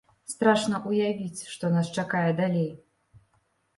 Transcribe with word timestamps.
Страшна 0.33 0.79
ўявіць, 0.89 1.41
што 1.55 1.71
нас 1.75 1.93
чакае 1.99 2.27
далей. 2.43 2.69